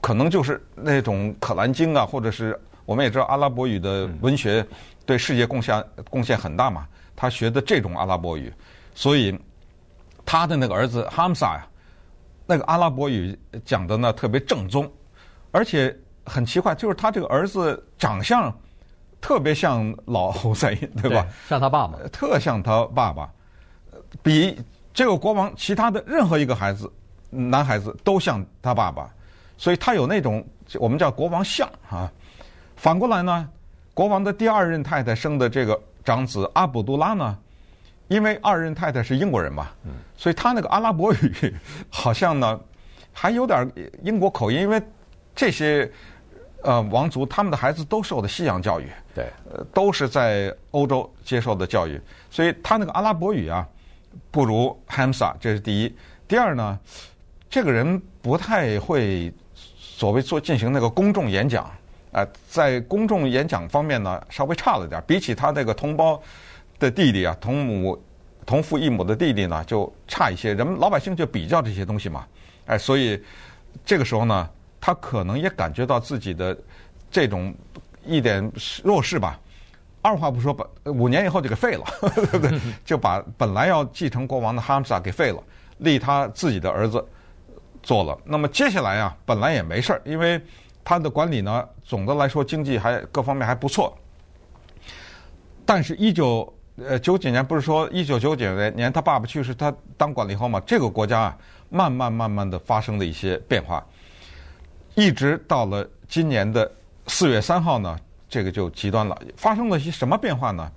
[0.00, 4.64] 可能就是那种《可兰经》啊，或者是我们也知道阿拉伯语的文学
[5.06, 6.86] 对世界贡献贡献很大嘛。
[7.16, 8.52] 他学的这种阿拉伯语，
[8.94, 9.38] 所以
[10.24, 11.66] 他的那个儿子哈姆萨呀，
[12.46, 14.90] 那个阿拉伯语讲的呢特别正宗，
[15.50, 18.50] 而且很奇怪，就是他这个儿子长相
[19.20, 21.22] 特别像老侯赛因，对吧？
[21.22, 23.30] 对，像他爸爸，特像他爸爸，
[24.22, 24.58] 比
[24.92, 26.90] 这个国王其他的任何一个孩子，
[27.30, 29.08] 男孩子都像他爸爸。
[29.56, 30.42] 所以他有那种
[30.76, 32.10] 我们叫国王像啊，
[32.76, 33.46] 反过来呢，
[33.92, 37.36] 国王的第二任太太生的这个长子阿卜杜拉呢，
[38.08, 39.68] 因为二任太太是英国人嘛，
[40.16, 41.54] 所以他那个阿拉伯语
[41.90, 42.58] 好像呢
[43.12, 43.70] 还有点
[44.02, 44.82] 英国口音，因为
[45.36, 45.90] 这些
[46.62, 49.26] 呃王族他们的孩子都受的西洋教育，对，
[49.74, 53.68] 都是在欧洲接受的教育，所以他那个阿拉伯语啊
[54.30, 55.94] 不如哈姆萨，这是第一。
[56.26, 56.78] 第二呢，
[57.48, 59.32] 这个人不太会。
[60.00, 61.70] 所谓做进行那个公众演讲，
[62.10, 66.18] 啊，在公众演讲方面呢，稍微差了点，比起他那个同胞
[66.78, 68.02] 的弟弟啊，同母
[68.46, 70.54] 同父异母的弟弟呢，就差一些。
[70.54, 72.26] 人们老百姓就比较这些东西嘛，
[72.64, 73.22] 哎，所以
[73.84, 74.48] 这个时候呢，
[74.80, 76.56] 他可能也感觉到自己的
[77.10, 77.54] 这种
[78.06, 78.50] 一点
[78.82, 79.38] 弱势吧。
[80.02, 81.84] 二话不说，把五年以后就给废了，
[82.14, 82.60] 对不对？
[82.84, 85.42] 就把本来要继承国王的哈姆萨给废了，
[85.78, 87.04] 立他自己的儿子。
[87.82, 90.38] 做了，那么接下来啊，本来也没事儿，因为
[90.84, 93.96] 他的管理呢，总的来说经济还各方面还不错。
[95.64, 101.38] 但是，一九呃九几年不是说一九九九年他爸爸去世，他当管理后嘛，这个国家啊，
[101.70, 103.82] 慢慢慢慢的发生了一些变化，
[104.94, 106.70] 一直到了今年的
[107.06, 107.98] 四月三号呢，
[108.30, 110.70] 这个就极端了，发生了些什么变化呢？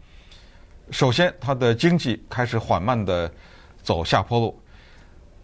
[0.92, 3.32] 首先，它的经济开始缓慢的
[3.84, 4.60] 走下坡路。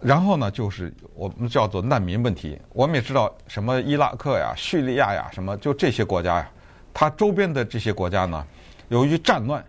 [0.01, 2.59] 然后呢，就是我们叫做难民问题。
[2.73, 6.51] 我们也知道，什么伊拉克呀、叙利亚呀，什么就这些国家呀，
[6.93, 8.45] 它周边的这些国家呢，
[8.87, 9.63] 由于战乱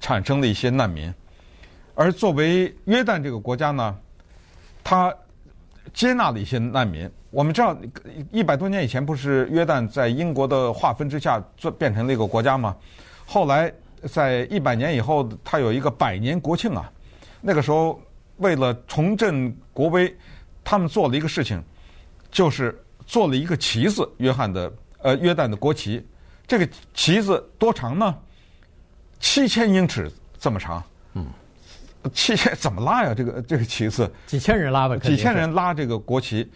[0.00, 1.12] 产生了一些难民。
[1.94, 3.96] 而作为约旦这个国家呢，
[4.82, 5.14] 它
[5.94, 7.08] 接纳了一些难民。
[7.30, 7.76] 我们知道，
[8.30, 12.76] 一百多年以前不是约旦在英国的划分之下做变成了一个国家吗？
[13.26, 13.72] 后来
[14.10, 16.90] 在一百年以后，它有一个百年国庆啊，
[17.40, 18.00] 那个时候。
[18.38, 20.16] 为了重振国威，
[20.62, 21.60] 他们做了一个事情，
[22.30, 26.06] 就是做了一个旗子，约翰的呃约旦的国旗。
[26.46, 28.16] 这个旗子多长呢？
[29.18, 30.80] 七千英尺这么长。
[31.14, 31.26] 嗯，
[32.12, 33.12] 七千怎么拉呀？
[33.12, 34.08] 这个这个旗子？
[34.28, 34.96] 几千人拉吧？
[34.98, 36.48] 几千人拉这个国旗。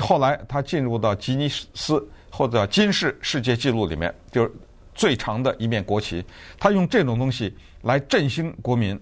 [0.00, 4.52] 后来他进入到吉尼斯或者金氏世界纪录里面，就是
[4.94, 6.24] 最长的一面国旗。
[6.58, 8.98] 他用这种东西来振兴国民。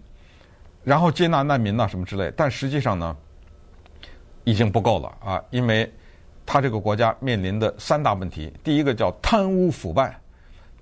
[0.85, 3.15] 然后接纳难民呐、啊、什么之类，但实际上呢，
[4.45, 5.43] 已经不够了啊！
[5.51, 5.93] 因为
[6.47, 10.19] 他这个国家面临的三大问题：第一个叫贪污腐败，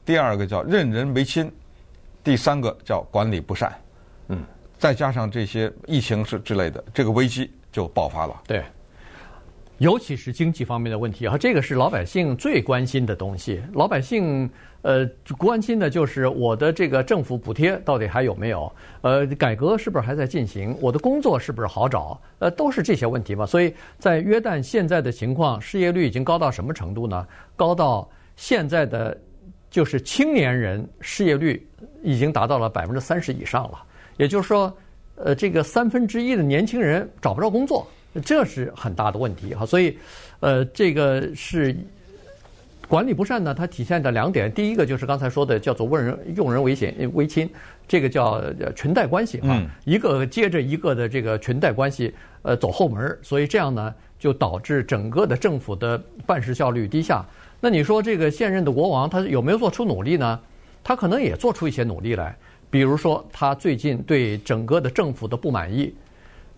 [0.05, 1.51] 第二个叫任人唯亲，
[2.23, 3.73] 第三个叫管理不善。
[4.29, 4.45] 嗯，
[4.79, 8.43] 再加上这些疫情是之类的，这个危机就爆发了。
[8.47, 8.63] 对，
[9.79, 13.61] 尤其是经济方面的问题啊，这个是老百姓最关心的东西。
[13.73, 14.49] 老百姓。
[14.83, 15.05] 呃，
[15.37, 18.73] 关心的就是我的这个政府补贴到底还有没有？
[19.01, 20.77] 呃，改革是不是还在进行？
[20.81, 22.21] 我的工作是不是好找？
[22.39, 23.45] 呃，都是这些问题嘛。
[23.45, 27.27] 所以在约旦现在的情况，失业率已经高到什么程度呢？
[27.57, 29.21] 高到现在的
[29.71, 31.67] 就是青年人失业率
[32.05, 33.83] 已经达到了百分之三十以上了。
[34.19, 34.73] 也就是说，
[35.17, 37.85] 呃，这个三分之一的年轻人找不着工作，
[38.25, 39.67] 这是很大的问题哈。
[39.67, 39.97] 所以，
[40.41, 41.77] 呃，这个是。
[42.89, 47.51] 管理不善呢，它体现的两点，第一个就是刚才说的叫做“问人用人唯贤唯亲”，
[47.89, 48.41] 这个叫
[48.77, 57.27] 裙带关系哈，一个接着一个的这个裙带关系，呃，走后门，所以这样呢，就导致整个的政府的办事效率低下。
[57.59, 60.39] 那你说这个现任的国王他有没有做出努力呢？
[60.85, 62.37] 他可能也做出一些努力来，
[62.71, 65.93] 比如说他最近对整个的政府的不满意。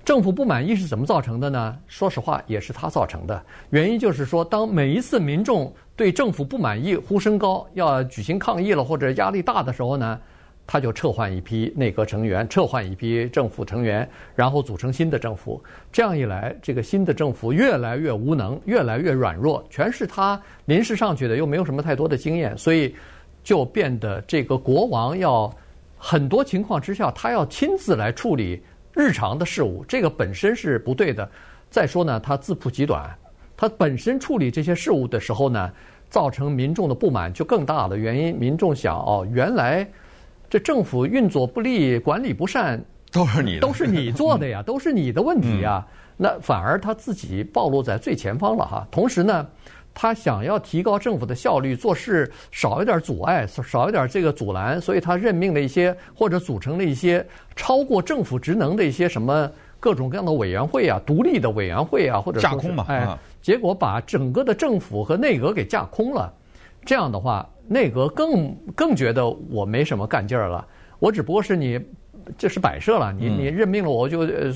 [0.08, 1.78] 政府不满意是怎么造成的呢？
[1.86, 3.44] 说实话，也是他造成的。
[3.68, 10.18] 原因就是说，当每一次民众对政府不满意、呼声高，要举行抗议了或者压力大的时候呢，
[10.66, 15.62] 他就撤换一批内阁成员，撤换一批政府成员，然后组成新的政府。
[15.92, 22.96] 这样一来，这个新的政府越来越无能，越来越软弱，全是他临时上去的，又没有什么太多的经验，所以
[23.44, 25.54] 就变得这个国王要
[25.98, 28.62] 很多情况之下，他要亲自来处理
[28.98, 31.26] 日常的事务，这个本身是不对的。
[31.70, 33.08] 再说呢，他自曝极短，
[33.56, 35.70] 他本身处理这些事务的时候呢。
[36.10, 39.86] 造成民众的不满就更大了原因，民众想哦，原来
[40.48, 42.82] 这政府运作不力、管理不善，
[43.12, 45.86] 都是你的，都是你做的呀， 都是你的问题呀。
[46.16, 48.88] 那反而他自己暴露在最前方了哈。
[48.90, 49.46] 同时呢，
[49.94, 63.18] 他想要提高政府的效率，做事少一点阻碍，少一点这个阻拦，所以他任命了一些或者组成了一些超过政府职能的一些什么各种各样的委员会啊，独立的委员会啊，或者架空嘛，哎。
[63.40, 66.30] 结果把整个的政府和内阁给架空了，
[66.84, 70.66] 这样的话，内阁更更觉得我没什么干劲儿了，
[70.98, 71.80] 我只不过是你，
[72.36, 74.52] 这是摆设了，你你任命了我就呃，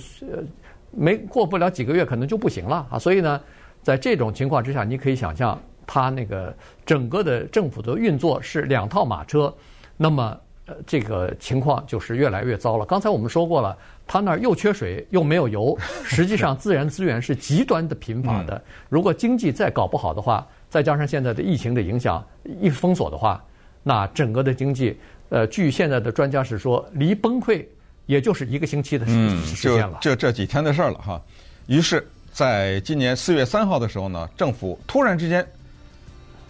[0.90, 3.40] 没过不了几个月可能就不行了啊，所以呢，
[3.82, 6.54] 在这种情况之下，你可以想象他那个
[6.86, 9.52] 整个的政府的运作是两套马车，
[9.96, 10.38] 那么。
[10.64, 12.86] 呃，这个情况就是越来越糟了。
[12.86, 18.62] 刚才我们说过了，他那儿又缺水又没有油，实际上自然资源是极端的贫乏的。
[18.88, 22.24] 如果经济再搞不好的话，再加上现在的疫情的影响，
[22.60, 23.44] 一封锁的话，
[23.82, 24.96] 那整个的经济，
[25.30, 27.66] 呃，据现在的专家是说，离崩溃
[28.06, 29.98] 也就是一个星期的时时间了。
[30.00, 31.20] 就这这几天的事儿了哈。
[31.66, 35.46] 于是，在今年四月三号的时候呢，政府突然之间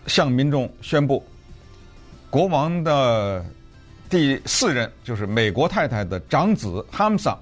[0.07, 1.25] 向民众宣布，
[2.31, 3.45] 国王的。
[4.11, 7.35] 第四任就是美国太太的长子哈姆萨，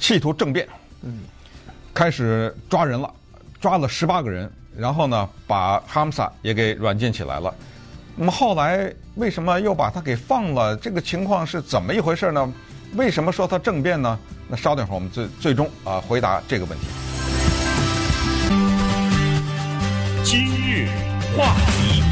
[0.00, 0.66] 企图政变，
[1.02, 1.20] 嗯，
[1.94, 3.08] 开始抓人了，
[3.60, 7.54] 抓了十八个人，然后呢，把哈姆萨也给软禁起来了。
[8.16, 10.76] 那么后来为什么又把他给放了？
[10.76, 12.52] 这个情况是怎么一回事呢？
[12.96, 14.18] 为什么说他政变呢？
[14.48, 17.15] 那稍等会儿，我们最最终啊回答这个问题。
[20.26, 20.88] 今日
[21.36, 22.02] 话题。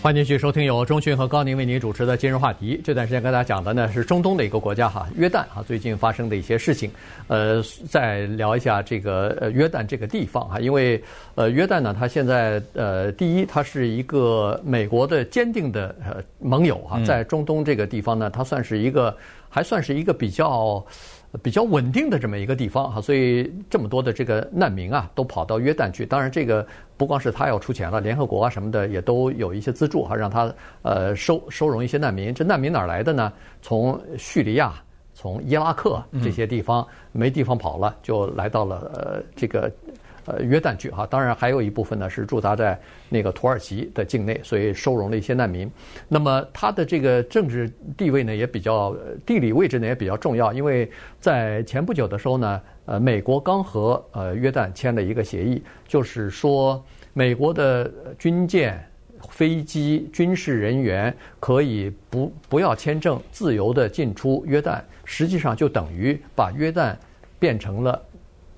[0.00, 2.80] 欢迎继续收听由钟讯和高宁为您主持的今日话题。
[2.82, 6.90] 这段时间跟大家讲的呢是中东的一个国家哈，约旦哈，最近发生的一些事情。
[7.26, 19.14] 呃，再聊一下这个呃约旦这个地方哈，因为呃约旦呢，它现在呃第一，它是一个美国的坚定的呃盟友哈，在中东这个地方呢，它算是一个
[19.50, 20.82] 还算是一个比较。
[21.42, 26.04] 比较稳定的这么一个地方哈，所以这么多的这个难民啊，都跑到约旦去。
[26.04, 26.66] 当然，这个
[26.96, 32.34] 不光是他要出钱了，联合国啊什么的也都有一些资助哈，让他呃收收容一些难民。
[32.34, 33.32] 这难民哪来的呢？
[33.62, 34.74] 从叙利亚、
[35.14, 39.70] 从伊拉克这些地方没地方跑了，就来到了呃这个。
[40.26, 42.78] 呃，约旦去哈，当然还有一部分呢是驻扎在
[43.08, 45.70] 那个土耳其的境内，所以收容了一些难民。
[46.08, 58.78] 那么它的这个政治地位呢也比较，地理位置呢也比较重要，因为在前不久的时候呢，呃，美国刚和呃约旦签了一个协议，就是说美国的军舰、
[59.30, 66.94] 飞机、军事人员可以不不要签证，自由的进出约旦，实际上就等于把约旦
[67.38, 68.00] 变成了。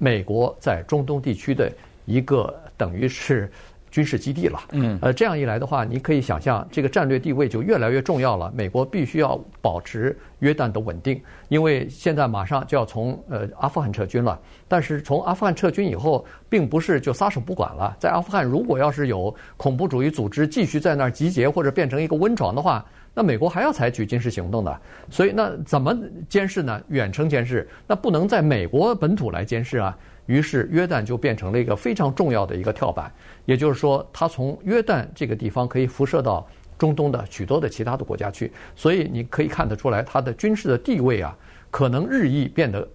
[0.02, 1.70] 美国在中东地区的
[2.06, 3.48] 一个等于是
[3.88, 8.50] 军事基地了，嗯，呃，这样一来的话，你可以想象这个战略地位就越来越重要了。
[8.52, 14.36] 美国必须要保持约旦的稳定，因为现在马上就要从呃阿富汗撤军了。
[14.66, 17.94] 但是从阿富汗撤军以后，并不是就撒手不管了。
[18.00, 25.96] 在阿富汗，如果要是有恐怖主义组织继续在那儿集结或者变成一个温床的话，那美国还要采取军事行动的，所以那怎么
[26.28, 26.80] 监视呢？
[26.88, 29.96] 远程监视，那不能在美国本土来监视啊。
[30.26, 33.12] 于是约旦就变成了一个非常重要的一个跳板，
[33.44, 36.46] 也就是说，它从约旦这个地方可以辐射到
[36.78, 38.50] 中东的许多的其他的国家去。
[38.76, 41.36] 所以你可以看得出来，它的军事的地位啊，
[41.72, 42.88] 可能日益变得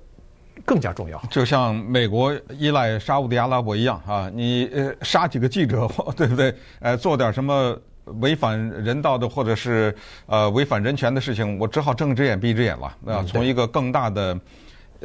[0.65, 1.21] 更加重要。
[1.29, 6.55] 就像美国依赖沙乌地阿拉伯一样啊，你呃杀几个记者， 对不对？
[6.79, 7.77] 呃，做点什么？
[8.19, 12.97] 违反人道的或者是呃违反人权的事情，我只好睁只眼闭只眼了。
[13.01, 14.39] 那从一个更大的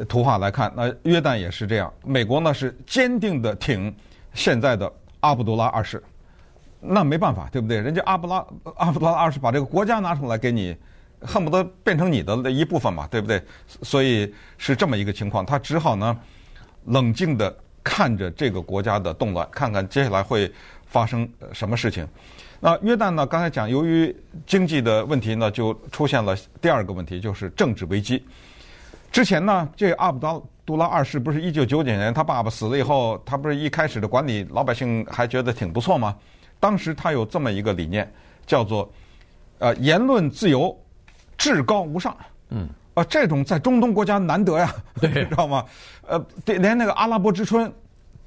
[0.07, 1.91] 图画来看，那约旦也是这样。
[2.03, 3.95] 美国呢是坚定的挺
[4.33, 6.01] 现在的阿卜杜拉二世，
[6.79, 7.79] 那没办法，对不对？
[7.79, 10.75] 人家阿布拉阿卜杜拉二世把这个国家拿出来给你，
[11.21, 13.41] 恨不得变成你的的一部分嘛，对不对？
[13.83, 16.17] 所以是这么一个情况，他只好呢
[16.85, 20.51] 冷静的看着这个国家的动乱，看看接下来会
[20.87, 22.07] 发生什么事情。
[22.65, 23.27] 那约旦呢？
[23.27, 24.15] 刚才讲，由于
[24.47, 28.23] 经济的问题呢，就出现了第二个问题，就是政治危机。
[29.11, 36.15] 之前呢，这个阿卜杜拉二世不是一九九九年他爸爸死了以后，他不是一开始的管理老百姓还觉得挺不错吗？
[36.57, 38.09] 当时他有这么一个理念，
[38.45, 38.89] 叫做
[39.59, 40.73] 呃，言论自由
[41.37, 42.15] 至高无上。
[42.51, 42.69] 嗯。
[42.93, 45.65] 啊，这种在中东国家难得呀， 对， 知道吗？
[46.07, 47.69] 呃，连那个阿拉伯之春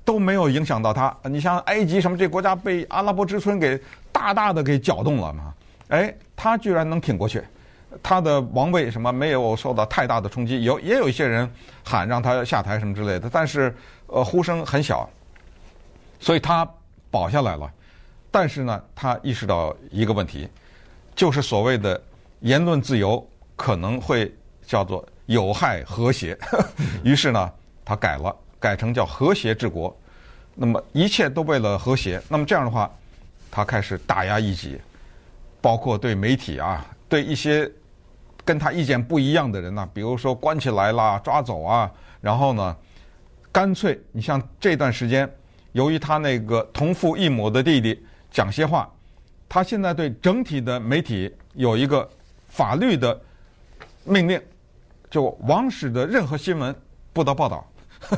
[0.04, 1.16] 都没有影响到他。
[1.24, 3.80] 你像埃及什么这国家被阿拉伯之春给
[4.16, 5.52] 大大的给搅动了嘛？
[5.88, 7.42] 哎，他居然能挺过去，
[8.02, 10.62] 他的王位什么没有受到太大的冲击。
[10.62, 11.50] 有也有一些人
[11.84, 13.74] 喊让他下台什么之类的，但是
[14.06, 15.08] 呃呼声很小，
[16.18, 16.66] 所以他
[17.10, 17.70] 保下来了。
[18.30, 20.48] 但是呢，他意识到一个问题，
[21.14, 22.00] 就是所谓的
[22.40, 24.32] 言论自由可能会。
[24.68, 26.36] 叫做有害和谐，
[27.04, 27.52] 于是呢，
[27.84, 29.96] 他改了，改成叫和谐治国。
[30.56, 32.20] 那么一切都为了和谐。
[32.28, 32.90] 那么这样的话，
[33.56, 34.78] 他开始打压异己，
[35.62, 37.66] 包括对媒体啊，对一些
[38.44, 41.90] 跟他意见不一样的人呢，比如说关起来啦、抓走啊。
[42.20, 42.76] 然后呢，
[43.50, 45.26] 干脆你像这段时间，
[45.72, 47.98] 由于他那个同父异母的弟弟
[48.30, 48.86] 讲些话，
[49.48, 52.06] 他现在对整体的媒体有一个
[52.48, 53.18] 法律的
[54.04, 54.38] 命令。
[55.08, 56.76] 就王室的任何新闻
[57.14, 57.66] 不得报道，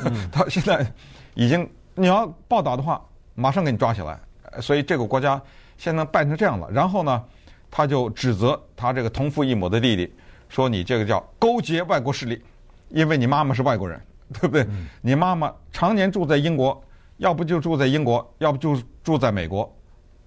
[0.03, 0.85] 嗯、 他现在
[1.33, 1.65] 已经
[1.95, 3.01] 你要报道的话，
[3.35, 4.19] 马上给你抓起来。
[4.61, 5.41] 所以这个国家
[5.77, 6.69] 现在办成这样了。
[6.71, 7.23] 然后呢，
[7.69, 10.13] 他就指责他这个同父异母的弟弟，
[10.47, 12.41] 说你这个叫勾结外国势力，
[12.89, 14.01] 因为你妈妈是外国人，
[14.33, 14.63] 对不对？
[14.63, 16.81] 嗯、你妈妈常年住在英国，
[17.17, 19.71] 要不就住在英国，要不就住在美国，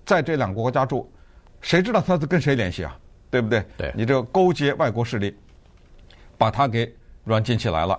[0.04, 1.10] 在这两个国家住，
[1.60, 2.96] 谁知道他是跟谁联系啊？
[3.30, 3.64] 对不对？
[3.76, 5.36] 对，你这个勾结外国势力。
[6.38, 6.92] 把他给
[7.22, 7.96] 软禁起来了，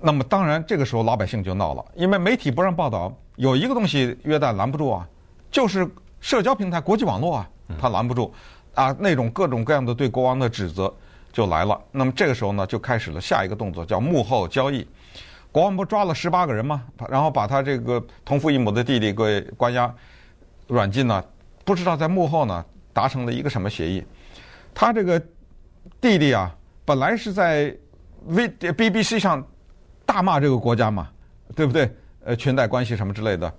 [0.00, 5.06] 那么当然这个时候老百姓就闹了，因为媒体不让报道，有一个东西约旦拦不住啊，
[5.52, 5.88] 就是
[6.20, 7.48] 社交平台、国际网络啊，
[7.78, 8.34] 他拦不住，
[8.74, 10.92] 啊，那种各种各样的对国王的指责
[11.32, 11.80] 就来了。
[11.92, 14.84] 那么这个时候呢，就开始了下一个动作，叫幕后交易。
[15.52, 16.82] 国王不抓了十八个人吗？
[17.08, 19.94] 然后把他这个同父异母的弟弟给关押、
[20.66, 21.22] 软禁呢？
[21.64, 24.02] 不知道在幕后呢达成了一个什么协议？
[24.74, 25.22] 他这个
[26.00, 26.52] 弟弟啊。
[26.84, 27.72] 本来是在
[28.26, 29.46] V BBC 上
[30.04, 31.08] 大骂这个国家嘛，
[31.54, 31.88] 对不对？
[32.24, 33.50] 呃，裙带关系什么之类的，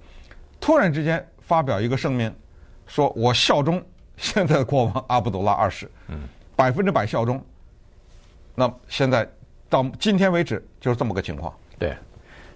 [0.60, 2.34] 突然之间发表一个声明，
[2.88, 3.80] 说我效忠
[4.18, 6.22] 现在的国王阿卜杜拉二世，嗯，
[6.56, 7.40] 百分之百效忠。
[8.56, 9.30] 那现在
[9.70, 11.94] 到今天为止就是这么个情况，对。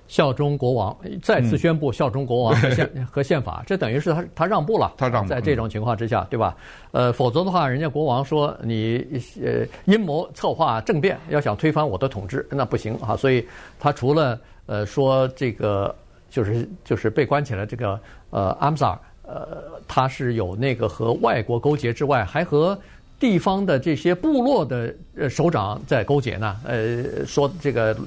[0.08, 4.91] 效忠国王，再次宣布效忠国王和 宪、嗯、和宪法，这等于是他他让步了。
[4.98, 6.58] 他让步，在这种情况之下，对吧？
[6.91, 9.06] 呃，否则的话，人家国王说你
[9.43, 13.16] 呃阴谋策划政变，要想推翻我的统治，那不行啊。
[13.16, 13.48] 所以
[13.80, 15.93] 他除了呃说这个
[16.30, 17.99] 就是就是被关起来这个
[18.30, 22.78] 呃阿姆萨尔，呃他是有那个和外国勾结之外，还和
[23.19, 26.55] 地方的这些部落的呃首长在勾结呢。
[26.65, 27.97] 呃，说这个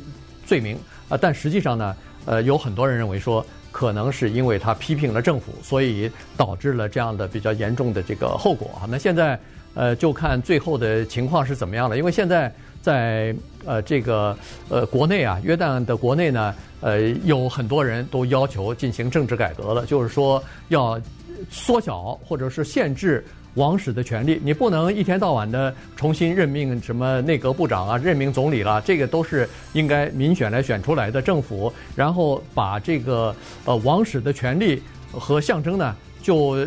[0.44, 0.76] 罪名。
[1.08, 8.86] 啊，但实际上呢，呃，有很多人认为说，可能是因为他批评了政府，所以导致了这样的比较严重的这个后果啊。
[8.88, 9.36] 那现在，
[9.74, 11.98] 呃，就看最后的情况是怎么样了。
[11.98, 14.36] 因为现在在呃这个
[14.68, 21.00] 呃国内啊，约旦的国内呢，呃，有很多人都要求进行政治改革了，就是说要
[21.50, 23.24] 缩小或者是限制。
[23.54, 36.64] 王室的权力，你不能一天到晚的重新任命什么内阁部长啊，任命总理了，这个都是应该民选来选出来的政府，然后把这个呃王室的权力和象征呢就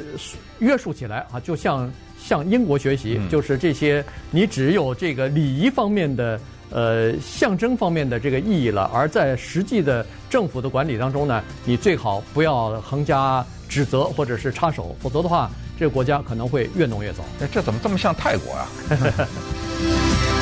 [0.60, 1.90] 约束起来啊，就像
[2.24, 15.52] 向英国学习，就是这些你只有这个礼仪方面的呃象征方面的这个意义了，而在实际的政府的管理当中呢，你最好不要横加指责或者是插手，否则的话。
[15.76, 17.24] 这个国家可能会越弄越糟。
[17.42, 18.70] 哎，这怎么这么像泰国啊？